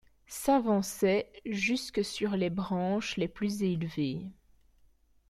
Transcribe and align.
s’avançaient 0.25 1.31
jusque 1.45 2.03
sur 2.03 2.31
les 2.35 2.49
branches 2.49 3.17
les 3.17 3.27
plus 3.27 3.61
élevées. 3.61 4.31